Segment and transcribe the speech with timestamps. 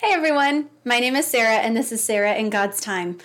[0.00, 3.18] Hey everyone, my name is Sarah, and this is Sarah in God's Time.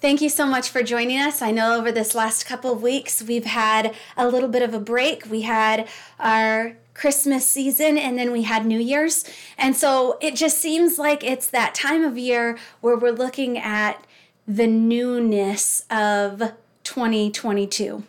[0.00, 1.42] Thank you so much for joining us.
[1.42, 4.78] I know over this last couple of weeks we've had a little bit of a
[4.78, 5.28] break.
[5.28, 5.88] We had
[6.20, 9.24] our Christmas season and then we had New Year's.
[9.58, 14.06] And so it just seems like it's that time of year where we're looking at
[14.46, 16.52] the newness of
[16.84, 18.04] 2022.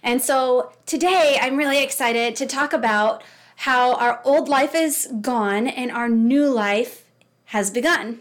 [0.00, 3.24] And so today I'm really excited to talk about
[3.56, 7.03] how our old life is gone and our new life
[7.46, 8.20] has begun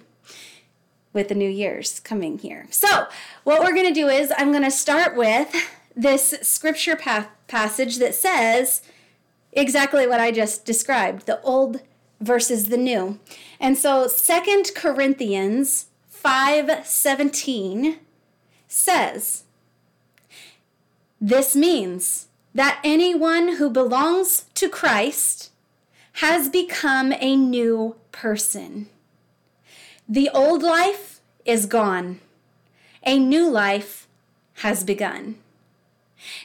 [1.12, 2.68] with the new year's coming here.
[2.70, 3.08] So,
[3.44, 5.54] what we're going to do is I'm going to start with
[5.96, 8.82] this scripture pa- passage that says
[9.52, 11.82] exactly what I just described, the old
[12.20, 13.20] versus the new.
[13.60, 17.98] And so Second Corinthians 5:17
[18.68, 19.44] says,
[21.26, 25.52] this means that anyone who belongs to Christ
[26.14, 28.90] has become a new person.
[30.08, 32.20] The old life is gone,
[33.06, 34.08] a new life
[34.56, 35.36] has begun.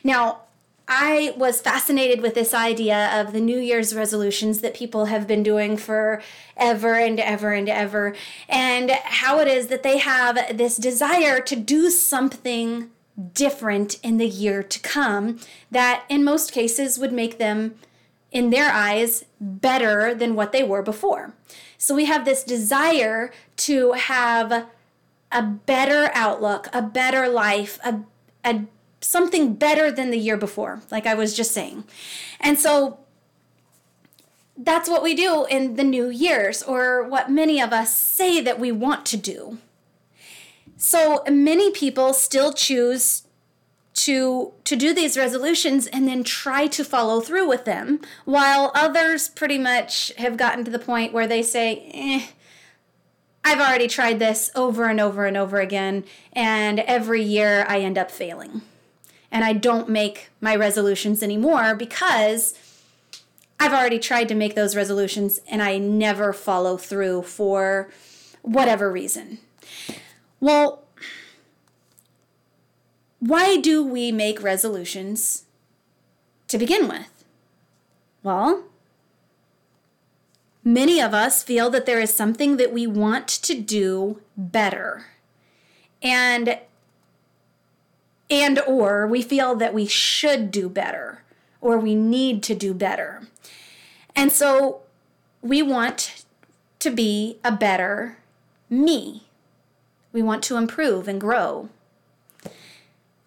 [0.04, 0.42] Now,
[0.86, 5.42] I was fascinated with this idea of the New Year's resolutions that people have been
[5.42, 6.22] doing for
[6.56, 8.14] ever and ever and ever,
[8.48, 12.90] and how it is that they have this desire to do something
[13.34, 15.38] different in the year to come
[15.70, 17.74] that, in most cases, would make them,
[18.32, 21.34] in their eyes, better than what they were before.
[21.78, 24.66] So we have this desire to have
[25.30, 28.00] a better outlook, a better life, a,
[28.44, 28.64] a
[29.00, 31.84] something better than the year before, like I was just saying.
[32.40, 32.98] And so
[34.56, 38.58] that's what we do in the new years, or what many of us say that
[38.58, 39.58] we want to do.
[40.76, 43.22] So many people still choose
[43.98, 49.28] to to do these resolutions and then try to follow through with them while others
[49.28, 52.26] pretty much have gotten to the point where they say eh,
[53.44, 57.98] I've already tried this over and over and over again and every year I end
[57.98, 58.62] up failing
[59.32, 62.54] and I don't make my resolutions anymore because
[63.58, 67.90] I've already tried to make those resolutions and I never follow through for
[68.42, 69.38] whatever reason.
[70.38, 70.84] Well,
[73.20, 75.44] why do we make resolutions
[76.48, 77.24] to begin with?
[78.22, 78.64] Well,
[80.64, 85.06] many of us feel that there is something that we want to do better.
[86.02, 86.58] And
[88.30, 91.22] and or we feel that we should do better
[91.60, 93.26] or we need to do better.
[94.14, 94.82] And so
[95.40, 96.24] we want
[96.80, 98.18] to be a better
[98.68, 99.24] me.
[100.12, 101.70] We want to improve and grow.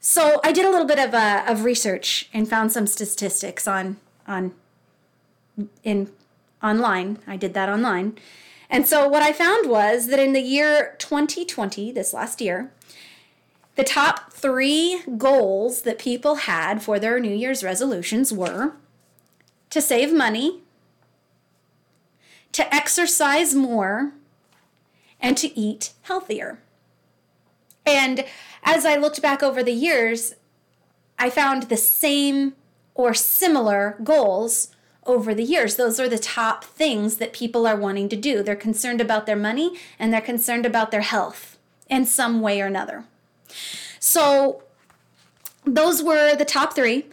[0.03, 3.97] So I did a little bit of uh, of research and found some statistics on
[4.27, 4.53] on
[5.83, 6.11] in
[6.61, 7.19] online.
[7.27, 8.17] I did that online.
[8.67, 12.71] And so what I found was that in the year 2020, this last year,
[13.75, 18.73] the top 3 goals that people had for their New Year's resolutions were
[19.69, 20.61] to save money,
[22.53, 24.13] to exercise more,
[25.19, 26.59] and to eat healthier.
[27.85, 28.25] And
[28.63, 30.35] as I looked back over the years,
[31.17, 32.53] I found the same
[32.93, 34.69] or similar goals
[35.05, 35.75] over the years.
[35.75, 38.43] Those are the top things that people are wanting to do.
[38.43, 41.57] They're concerned about their money and they're concerned about their health
[41.89, 43.05] in some way or another.
[43.99, 44.63] So,
[45.63, 47.05] those were the top three.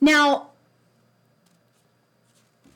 [0.00, 0.47] Now,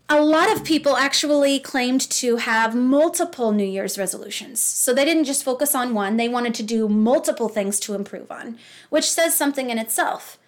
[0.08, 4.62] a lot of people actually claimed to have multiple New Year's resolutions.
[4.62, 8.30] So they didn't just focus on one, they wanted to do multiple things to improve
[8.30, 8.58] on,
[8.91, 10.38] which says something in itself.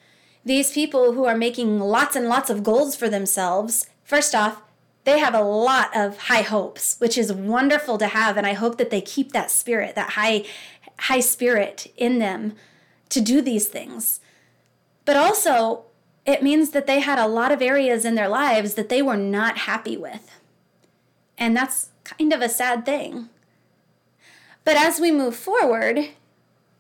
[0.45, 4.61] These people who are making lots and lots of goals for themselves, first off,
[5.05, 8.79] they have a lot of high hopes, which is wonderful to have and I hope
[8.79, 10.45] that they keep that spirit, that high
[10.99, 12.55] high spirit in them
[13.09, 14.21] to do these things.
[15.05, 15.85] But also,
[16.27, 19.17] it means that they had a lot of areas in their lives that they were
[19.17, 20.31] not happy with.
[21.37, 23.29] And that's kind of a sad thing.
[24.65, 26.09] But as we move forward,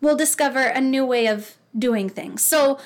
[0.01, 2.43] we'll discover a new way of doing things.
[2.43, 2.79] So,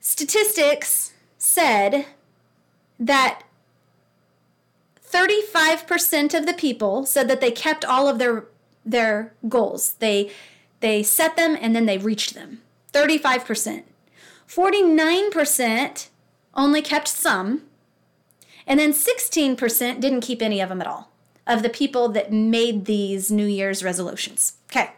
[0.00, 2.06] statistics said
[2.98, 3.42] that
[5.10, 8.44] 35% of the people said that they kept all of their
[8.84, 9.94] their goals.
[9.94, 10.30] They
[10.80, 12.62] they set them and then they reached them.
[12.92, 13.84] 35%.
[14.48, 16.08] 49%
[16.54, 17.62] only kept some,
[18.66, 21.10] and then 16% didn't keep any of them at all
[21.46, 24.54] of the people that made these New Year's resolutions.
[24.70, 24.90] Okay.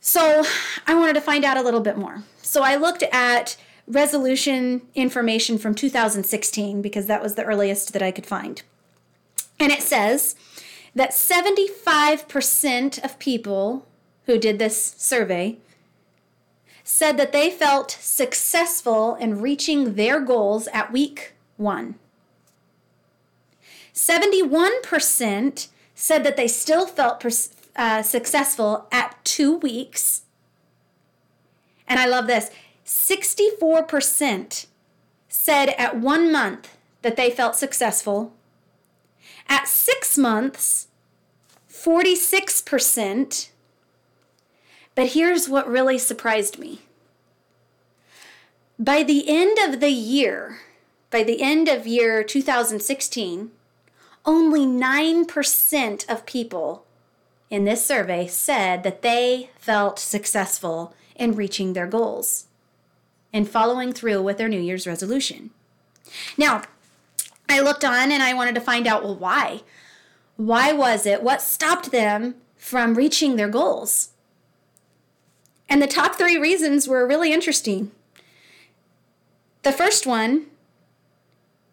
[0.00, 0.44] So
[0.86, 2.24] I wanted to find out a little bit more.
[2.42, 3.56] So I looked at
[3.86, 8.62] resolution information from 2016 because that was the earliest that I could find.
[9.58, 10.36] And it says
[10.94, 13.86] that 75% of people
[14.26, 15.58] who did this survey
[16.84, 21.96] said that they felt successful in reaching their goals at week one.
[23.94, 27.24] 71% said that they still felt
[27.76, 30.22] uh, successful at two weeks.
[31.86, 32.50] And I love this
[32.86, 34.66] 64%
[35.28, 38.32] said at one month that they felt successful.
[39.48, 40.88] At six months,
[41.68, 43.50] 46%.
[44.94, 46.80] But here's what really surprised me.
[48.78, 50.60] By the end of the year,
[51.10, 53.50] by the end of year 2016,
[54.24, 56.84] only 9% of people
[57.50, 62.46] in this survey said that they felt successful in reaching their goals
[63.32, 65.50] and following through with their New Year's resolution.
[66.36, 66.62] Now,
[67.48, 69.62] I looked on and I wanted to find out well, why?
[70.36, 71.22] Why was it?
[71.22, 74.10] What stopped them from reaching their goals?
[75.70, 77.92] And the top three reasons were really interesting.
[79.62, 80.46] The first one,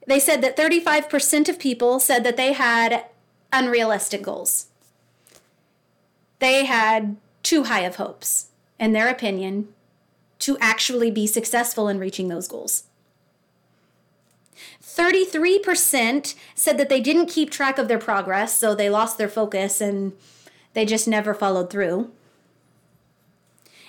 [0.06, 3.06] they said that 35% of people said that they had
[3.52, 4.68] unrealistic goals.
[6.40, 8.50] They had too high of hopes,
[8.80, 9.70] in their opinion,
[10.40, 12.84] to actually be successful in reaching those goals.
[14.84, 19.82] 33% said that they didn't keep track of their progress, so they lost their focus
[19.82, 20.14] and
[20.74, 22.12] they just never followed through.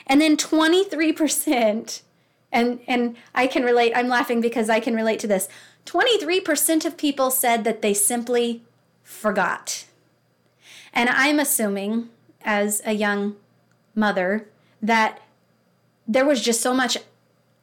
[0.08, 2.02] And then 23%,
[2.50, 5.48] and, and I can relate, I'm laughing because I can relate to this.
[5.86, 8.62] 23% of people said that they simply
[9.02, 9.86] forgot.
[10.92, 12.08] And I'm assuming,
[12.42, 13.36] as a young
[13.94, 14.48] mother,
[14.80, 15.20] that
[16.06, 16.96] there was just so much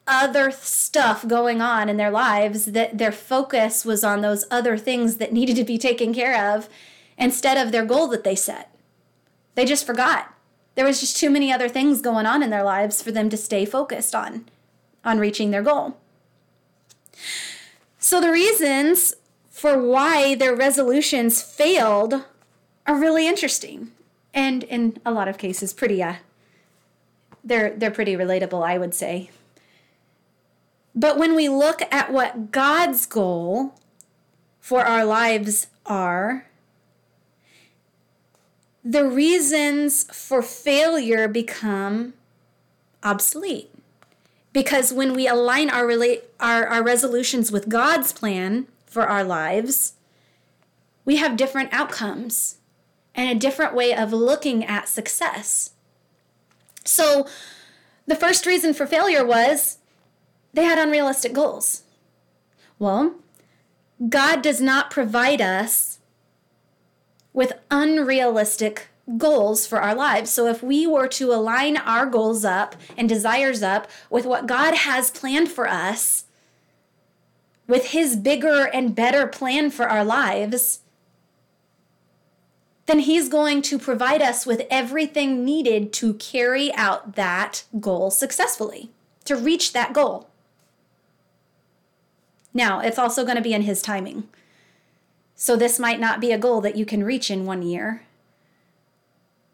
[0.07, 5.17] other stuff going on in their lives that their focus was on those other things
[5.17, 6.69] that needed to be taken care of
[7.17, 8.71] instead of their goal that they set.
[9.55, 10.34] They just forgot.
[10.75, 13.37] There was just too many other things going on in their lives for them to
[13.37, 14.45] stay focused on
[15.03, 15.97] on reaching their goal.
[17.99, 19.13] So the reasons
[19.49, 22.25] for why their resolutions failed
[22.85, 23.91] are really interesting
[24.33, 26.15] and in a lot of cases pretty uh
[27.45, 29.29] they're they're pretty relatable, I would say.
[30.95, 33.75] But when we look at what God's goal
[34.59, 36.47] for our lives are,
[38.85, 42.13] the reasons for failure become
[43.01, 43.71] obsolete.
[44.53, 49.93] Because when we align our, rela- our, our resolutions with God's plan for our lives,
[51.03, 52.57] we have different outcomes
[53.15, 55.71] and a different way of looking at success.
[56.85, 57.27] So,
[58.05, 59.79] the first reason for failure was
[60.53, 61.81] they had unrealistic goals.
[62.77, 63.15] Well,
[64.09, 65.94] God does not provide us
[67.35, 68.87] with unrealistic
[69.17, 70.31] goals for our lives.
[70.31, 74.73] So if we were to align our goals up and desires up with what God
[74.73, 76.23] has planned for us,
[77.67, 80.79] with His bigger and better plan for our lives,
[82.85, 88.91] then He's going to provide us with everything needed to carry out that goal successfully,
[89.25, 90.29] to reach that goal.
[92.53, 94.29] Now, it's also going to be in His timing.
[95.35, 98.03] So, this might not be a goal that you can reach in one year,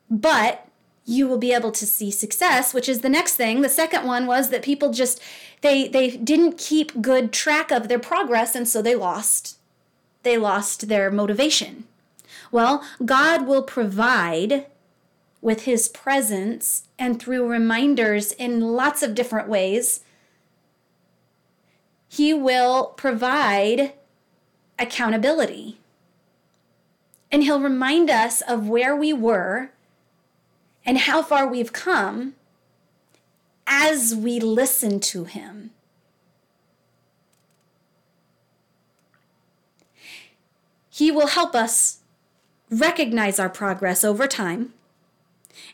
[0.10, 0.68] but
[1.06, 4.28] you will be able to see success which is the next thing the second one
[4.28, 5.20] was that people just
[5.62, 9.58] they they didn't keep good track of their progress and so they lost
[10.22, 11.86] they lost their motivation
[12.52, 14.66] well, God will provide
[15.42, 20.02] with his presence and through reminders in lots of different ways.
[22.08, 23.94] He will provide
[24.82, 25.78] accountability.
[27.32, 29.72] And he'll remind us of where we were
[30.86, 32.34] and how far we've come
[33.68, 35.72] as we listen to him.
[40.90, 42.00] He will help us
[42.70, 44.74] recognize our progress over time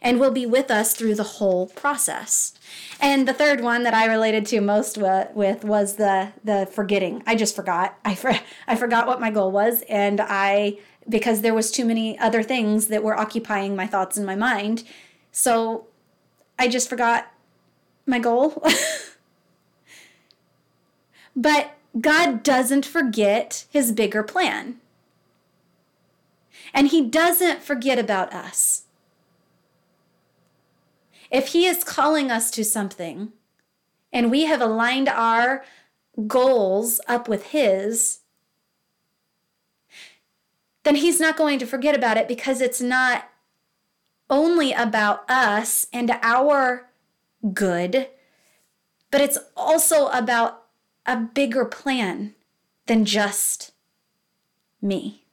[0.01, 2.53] and will be with us through the whole process.
[2.99, 7.23] And the third one that I related to most with was the the forgetting.
[7.25, 7.97] I just forgot.
[8.05, 8.33] I for,
[8.67, 10.77] I forgot what my goal was and I
[11.09, 14.83] because there was too many other things that were occupying my thoughts in my mind.
[15.31, 15.87] So
[16.59, 17.31] I just forgot
[18.05, 18.63] my goal.
[21.35, 24.79] but God doesn't forget his bigger plan.
[26.73, 28.83] And He doesn't forget about us.
[31.29, 33.33] If He is calling us to something
[34.11, 35.63] and we have aligned our
[36.27, 38.19] goals up with His,
[40.83, 43.29] then He's not going to forget about it because it's not
[44.29, 46.89] only about us and our
[47.53, 48.07] good,
[49.11, 50.63] but it's also about
[51.05, 52.35] a bigger plan
[52.87, 53.71] than just
[54.81, 55.26] me.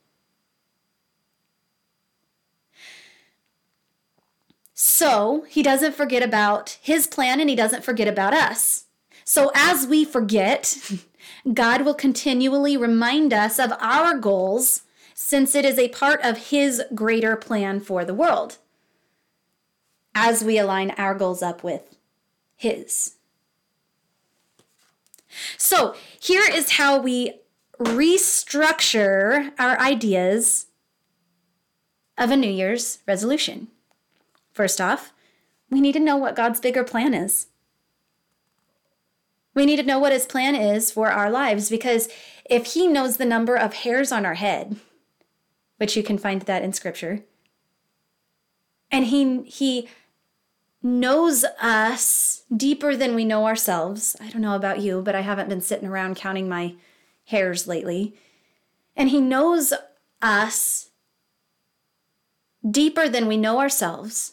[4.87, 8.85] So he doesn't forget about his plan and he doesn't forget about us.
[9.25, 10.77] So as we forget,
[11.55, 14.83] God will continually remind us of our goals
[15.15, 18.59] since it is a part of his greater plan for the world
[20.15, 21.97] as we align our goals up with
[22.55, 23.15] his.
[25.57, 27.41] So here is how we
[27.79, 30.67] restructure our ideas
[32.19, 33.69] of a New Year's resolution.
[34.55, 35.13] First off,
[35.69, 37.49] we need to know what God's bigger plan is.
[39.55, 42.09] We need to know what his plan is for our lives because
[42.49, 44.77] if he knows the number of hairs on our head,
[45.77, 47.25] which you can find that in scripture,
[48.91, 49.89] and he he
[50.83, 54.15] knows us deeper than we know ourselves.
[54.21, 56.75] I don't know about you, but I haven't been sitting around counting my
[57.25, 58.15] hairs lately.
[58.95, 59.73] And he knows
[60.21, 60.91] us
[62.69, 64.33] deeper than we know ourselves.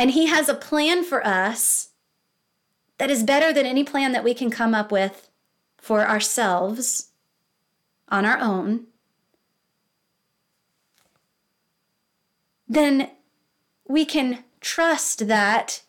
[0.00, 1.90] And He has a plan for us
[2.96, 5.28] that is better than any plan that we can come up with
[5.76, 7.10] for ourselves
[8.08, 8.86] on our own.
[12.66, 13.10] Then
[13.86, 15.82] we can trust that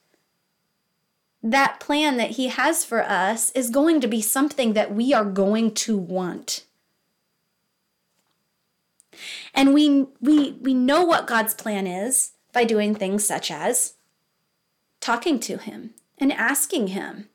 [1.42, 5.24] that plan that he has for us is going to be something that we are
[5.24, 6.66] going to want.
[9.54, 13.94] And we we we know what God's plan is by doing things such as
[15.02, 17.28] talking to Him and asking Him.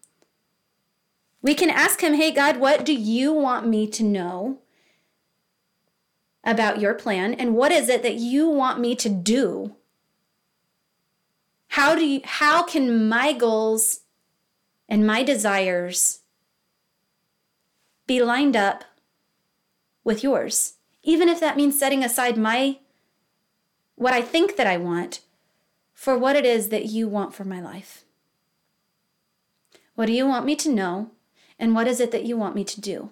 [1.43, 4.61] We can ask Him, hey, God, what do you want me to know
[6.43, 7.35] about your plan?
[7.35, 9.75] And what is it that you want me to do?
[11.71, 14.01] How, do you, how can my goals
[14.89, 16.21] and my desires
[18.07, 18.85] be lined up
[20.05, 20.75] with yours?
[21.03, 22.79] Even if that means setting aside my
[23.97, 25.21] what I think that I want
[25.97, 28.05] for what it is that you want for my life.
[29.95, 31.11] What do you want me to know?
[31.59, 33.11] And what is it that you want me to do?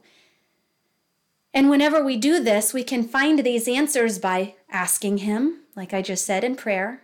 [1.54, 6.02] And whenever we do this, we can find these answers by asking Him, like I
[6.02, 7.00] just said in prayer.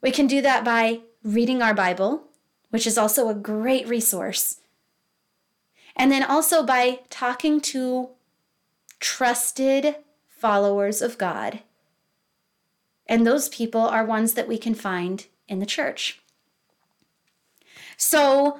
[0.00, 2.24] We can do that by reading our Bible,
[2.70, 4.62] which is also a great resource.
[5.94, 8.10] And then also by talking to
[8.98, 11.60] trusted followers of God
[13.08, 16.20] and those people are ones that we can find in the church.
[17.96, 18.58] So,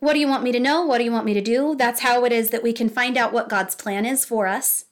[0.00, 0.84] what do you want me to know?
[0.84, 1.74] What do you want me to do?
[1.76, 4.86] That's how it is that we can find out what God's plan is for us.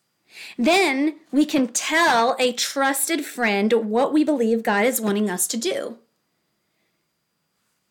[0.57, 5.59] Then we can tell a trusted friend what we believe God is wanting us to
[5.59, 5.99] do.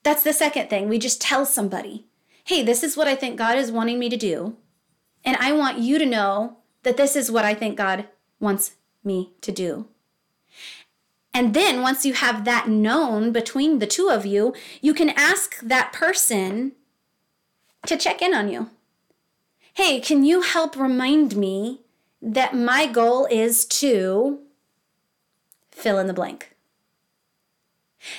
[0.03, 0.89] That's the second thing.
[0.89, 2.07] We just tell somebody,
[2.45, 4.57] hey, this is what I think God is wanting me to do.
[5.23, 8.07] And I want you to know that this is what I think God
[8.39, 9.88] wants me to do.
[11.33, 15.59] And then once you have that known between the two of you, you can ask
[15.61, 16.73] that person
[17.85, 18.69] to check in on you.
[19.73, 21.81] Hey, can you help remind me
[22.21, 24.39] that my goal is to
[25.71, 26.55] fill in the blank?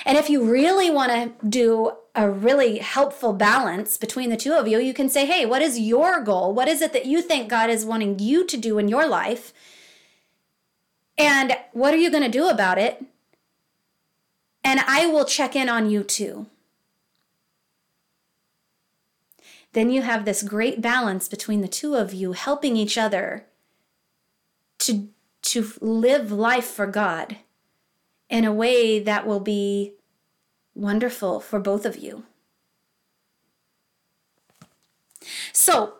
[0.05, 4.67] And if you really want to do a really helpful balance between the two of
[4.67, 6.53] you, you can say, hey, what is your goal?
[6.53, 9.53] What is it that you think God is wanting you to do in your life?
[11.17, 13.03] And what are you going to do about it?
[14.63, 16.47] And I will check in on you too.
[19.73, 23.45] Then you have this great balance between the two of you helping each other
[24.79, 25.09] to,
[25.41, 27.37] to live life for God
[28.29, 29.93] in a way that will be
[30.75, 32.23] wonderful for both of you.
[35.51, 35.95] So,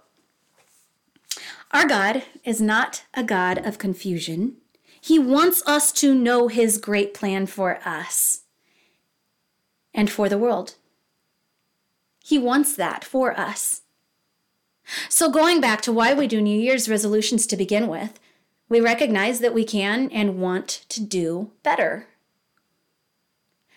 [1.71, 4.57] our God is not a God of confusion.
[5.03, 8.43] He wants us to know His great plan for us
[9.93, 10.75] and for the world.
[12.23, 13.81] He wants that for us.
[15.09, 18.17] So, going back to why we do New Year's resolutions to begin with,
[18.69, 22.07] we recognize that we can and want to do better.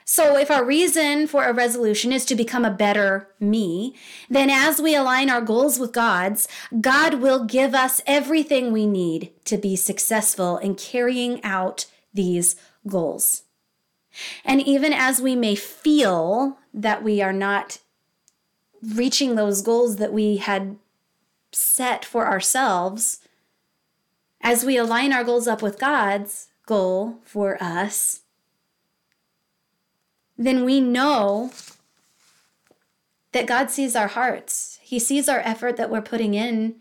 [0.08, 3.96] So, if our reason for a resolution is to become a better me,
[4.30, 6.46] then as we align our goals with God's,
[6.80, 12.54] God will give us everything we need to be successful in carrying out these
[12.86, 13.42] goals.
[14.44, 17.78] And even as we may feel that we are not
[18.80, 20.76] reaching those goals that we had
[21.50, 23.18] set for ourselves,
[24.40, 28.20] as we align our goals up with God's goal for us,
[30.36, 31.50] then we know
[33.32, 34.78] that God sees our hearts.
[34.82, 36.76] He sees our effort that we're putting in,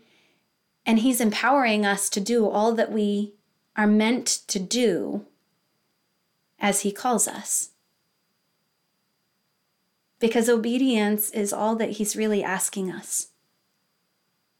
[0.84, 3.34] and He's empowering us to do all that we
[3.76, 5.26] are meant to do
[6.58, 7.70] as He calls us.
[10.18, 13.28] Because obedience is all that He's really asking us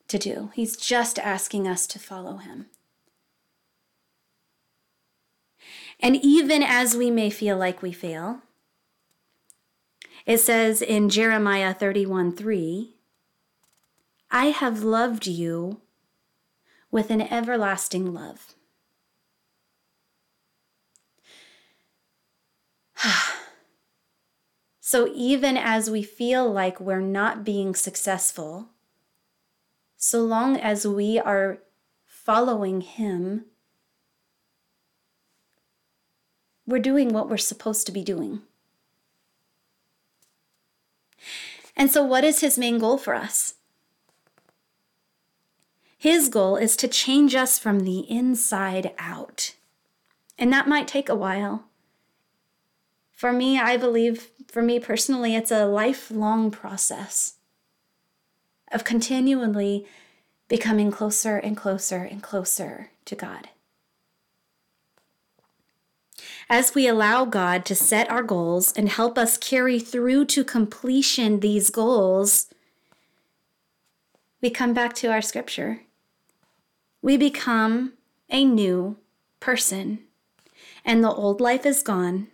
[0.08, 0.50] to do.
[0.54, 2.66] He's just asking us to follow Him.
[5.98, 8.42] And even as we may feel like we fail,
[10.26, 12.94] it says in Jeremiah 31 3,
[14.30, 15.80] I have loved you
[16.90, 18.54] with an everlasting love.
[24.80, 28.70] so even as we feel like we're not being successful,
[29.96, 31.58] so long as we are
[32.04, 33.44] following Him,
[36.66, 38.42] we're doing what we're supposed to be doing.
[41.76, 43.54] And so, what is his main goal for us?
[45.98, 49.54] His goal is to change us from the inside out.
[50.38, 51.64] And that might take a while.
[53.12, 57.34] For me, I believe, for me personally, it's a lifelong process
[58.70, 59.86] of continually
[60.48, 63.48] becoming closer and closer and closer to God
[66.48, 71.40] as we allow God to set our goals and help us carry through to completion
[71.40, 72.46] these goals,
[74.40, 75.82] we come back to our scripture.
[77.02, 77.94] We become
[78.30, 78.96] a new
[79.40, 80.00] person,
[80.84, 82.28] and the old life is gone,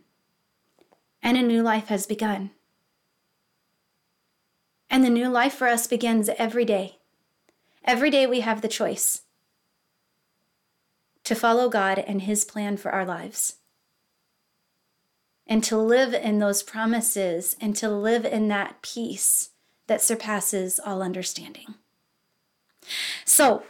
[1.23, 2.51] and a new life has begun.
[4.91, 6.99] And the new life for us begins every day.
[7.85, 9.23] Every day we have the choice
[11.25, 13.57] to follow God and His plan for our lives
[15.53, 19.51] and to live in those promises and to live in that peace
[19.87, 21.75] that surpasses all understanding.
[23.27, 23.63] So,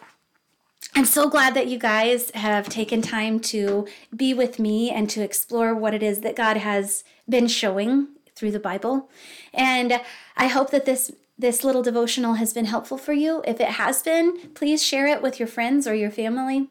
[0.95, 5.25] I'm so glad that you guys have taken time to be with me and to
[5.25, 9.11] explore what it is that God has been showing through the Bible.
[9.53, 10.01] And
[10.37, 13.43] I hope that this this little devotional has been helpful for you.
[13.45, 16.69] If it has been, please share it with your friends or your family.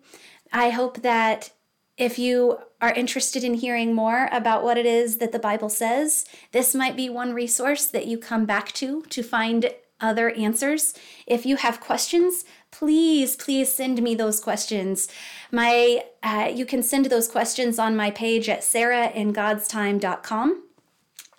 [0.53, 1.51] I hope that
[2.01, 6.25] if you are interested in hearing more about what it is that the Bible says,
[6.51, 10.95] this might be one resource that you come back to to find other answers.
[11.27, 15.09] If you have questions, please, please send me those questions.
[15.51, 20.63] My, uh, you can send those questions on my page at sarahingodstime.com.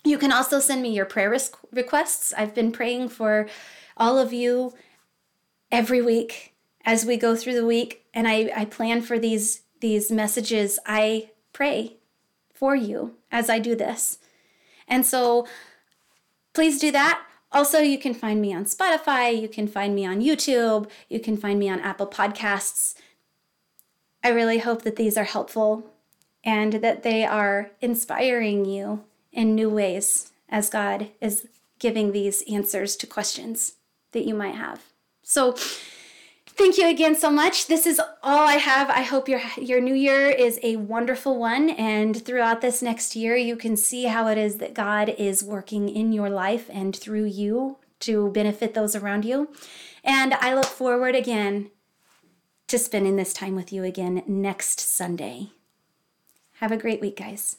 [0.05, 1.37] You can also send me your prayer
[1.73, 2.33] requests.
[2.37, 3.49] I've been praying for
[3.97, 4.73] all of you
[5.73, 6.53] every week
[6.85, 11.31] as we go through the week, and I, I plan for these these messages, I
[11.51, 11.97] pray
[12.53, 14.17] for you as I do this.
[14.87, 15.45] And so
[16.53, 17.21] please do that.
[17.51, 21.35] Also, you can find me on Spotify, you can find me on YouTube, you can
[21.35, 22.95] find me on Apple Podcasts.
[24.23, 25.91] I really hope that these are helpful
[26.45, 31.45] and that they are inspiring you in new ways as God is
[31.77, 33.73] giving these answers to questions
[34.13, 34.81] that you might have.
[35.23, 35.57] So,
[36.55, 37.65] Thank you again so much.
[37.65, 38.89] This is all I have.
[38.89, 43.35] I hope your your new year is a wonderful one and throughout this next year
[43.35, 47.25] you can see how it is that God is working in your life and through
[47.25, 49.49] you to benefit those around you.
[50.03, 51.71] And I look forward again
[52.67, 55.51] to spending this time with you again next Sunday.
[56.55, 57.57] Have a great week, guys.